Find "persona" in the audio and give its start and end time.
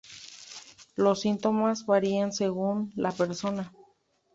3.11-3.71